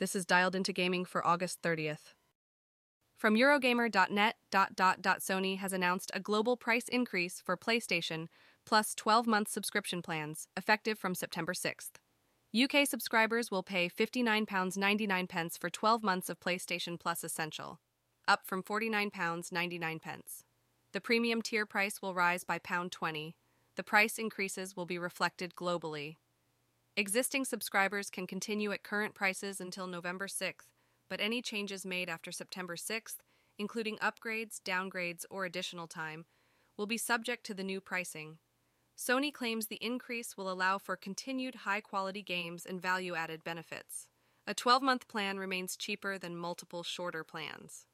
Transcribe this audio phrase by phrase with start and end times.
[0.00, 2.14] This is dialed into gaming for August 30th.
[3.18, 8.28] From Eurogamer.net, Sony has announced a global price increase for PlayStation
[8.64, 11.96] plus 12 month subscription plans, effective from September 6th.
[12.58, 17.78] UK subscribers will pay £59.99 for 12 months of PlayStation Plus Essential,
[18.26, 20.00] up from £49.99.
[20.92, 23.34] The premium tier price will rise by £20.
[23.76, 26.16] The price increases will be reflected globally.
[27.00, 30.66] Existing subscribers can continue at current prices until November 6th,
[31.08, 33.16] but any changes made after September 6th,
[33.56, 36.26] including upgrades, downgrades, or additional time,
[36.76, 38.36] will be subject to the new pricing.
[38.98, 44.06] Sony claims the increase will allow for continued high quality games and value added benefits.
[44.46, 47.86] A 12 month plan remains cheaper than multiple shorter plans.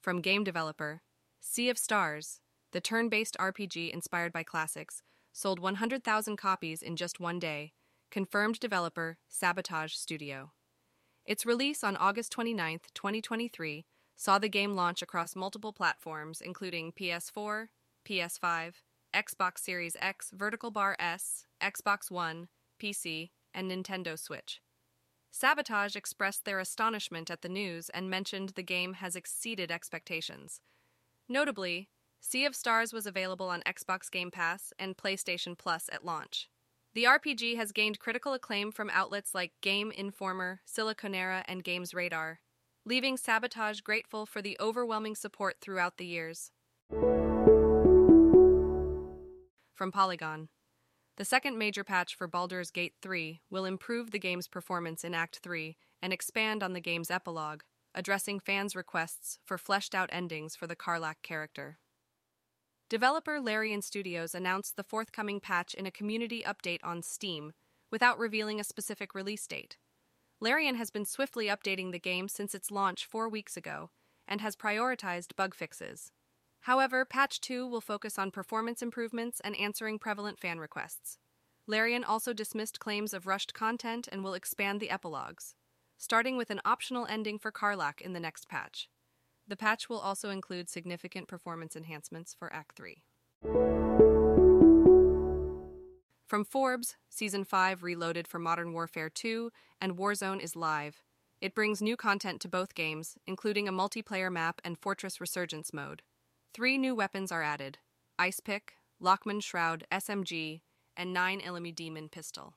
[0.00, 1.02] From game developer
[1.42, 2.40] Sea of Stars,
[2.72, 5.02] the turn based RPG inspired by classics,
[5.32, 7.72] sold 100,000 copies in just one day,
[8.10, 10.52] confirmed developer Sabotage Studio.
[11.24, 13.86] Its release on August 29, 2023,
[14.16, 17.68] saw the game launch across multiple platforms, including PS4,
[18.06, 18.74] PS5,
[19.14, 22.48] Xbox Series X, Vertical Bar S, Xbox One,
[22.80, 24.60] PC, and Nintendo Switch.
[25.30, 30.60] Sabotage expressed their astonishment at the news and mentioned the game has exceeded expectations.
[31.28, 31.88] Notably,
[32.20, 36.50] Sea of Stars was available on Xbox Game Pass and PlayStation Plus at launch.
[36.92, 42.40] The RPG has gained critical acclaim from outlets like Game Informer, Siliconera, and Games Radar,
[42.84, 46.50] leaving Sabotage grateful for the overwhelming support throughout the years.
[49.74, 50.50] From Polygon
[51.16, 55.40] The second major patch for Baldur's Gate 3 will improve the game's performance in Act
[55.42, 57.62] 3 and expand on the game's epilogue,
[57.94, 61.78] addressing fans' requests for fleshed out endings for the Karlach character.
[62.90, 67.52] Developer Larian Studios announced the forthcoming patch in a community update on Steam,
[67.88, 69.76] without revealing a specific release date.
[70.40, 73.90] Larian has been swiftly updating the game since its launch four weeks ago
[74.26, 76.10] and has prioritized bug fixes.
[76.62, 81.16] However, Patch 2 will focus on performance improvements and answering prevalent fan requests.
[81.68, 85.54] Larian also dismissed claims of rushed content and will expand the epilogues,
[85.96, 88.88] starting with an optional ending for Karlach in the next patch.
[89.50, 93.02] The patch will also include significant performance enhancements for Act 3.
[96.24, 99.50] From Forbes, Season 5 reloaded for Modern Warfare 2,
[99.80, 101.02] and Warzone is live.
[101.40, 106.02] It brings new content to both games, including a multiplayer map and Fortress Resurgence mode.
[106.54, 107.78] Three new weapons are added
[108.20, 110.60] Ice Pick, Lachmann Shroud SMG,
[110.96, 112.54] and 9mm Demon Pistol.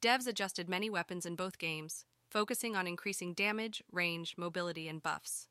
[0.00, 5.49] Devs adjusted many weapons in both games, focusing on increasing damage, range, mobility, and buffs.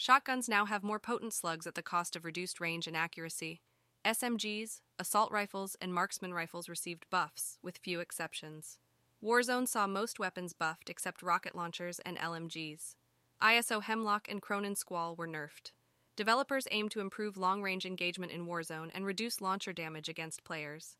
[0.00, 3.62] Shotguns now have more potent slugs at the cost of reduced range and accuracy.
[4.04, 8.78] SMGs, assault rifles, and marksman rifles received buffs, with few exceptions.
[9.20, 12.94] Warzone saw most weapons buffed except rocket launchers and LMGs.
[13.42, 15.72] ISO Hemlock and Cronen Squall were nerfed.
[16.14, 20.94] Developers aim to improve long range engagement in Warzone and reduce launcher damage against players.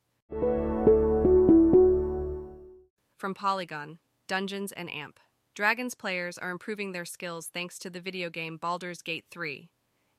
[3.17, 5.21] From Polygon, Dungeons and Amp.
[5.59, 9.69] Dragons players are improving their skills thanks to the video game Baldur's Gate 3.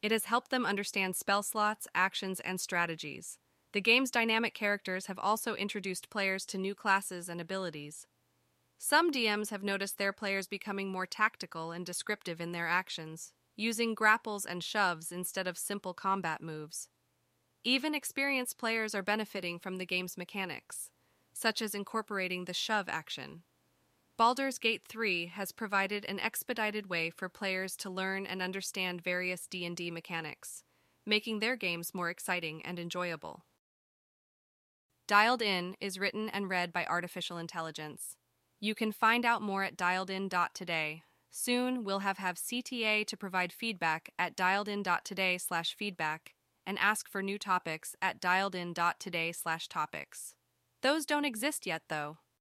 [0.02, 3.38] It has helped them understand spell slots, actions, and strategies.
[3.72, 8.06] The game's dynamic characters have also introduced players to new classes and abilities.
[8.78, 13.94] Some DMs have noticed their players becoming more tactical and descriptive in their actions, using
[13.94, 16.90] grapples and shoves instead of simple combat moves.
[17.64, 20.92] Even experienced players are benefiting from the game's mechanics,
[21.32, 23.44] such as incorporating the shove action.
[24.20, 29.48] Baldur's Gate 3 has provided an expedited way for players to learn and understand various
[29.48, 30.66] D&D mechanics,
[31.06, 33.46] making their games more exciting and enjoyable.
[35.08, 38.18] Dialed In is written and read by artificial intelligence.
[38.60, 41.04] You can find out more at dialedin.today.
[41.32, 46.34] Soon, we'll have, have CTA to provide feedback at dialedin.today slash feedback
[46.68, 50.36] and ask for new topics at dialedin.today slash topics.
[50.84, 52.18] Those don't exist yet, though.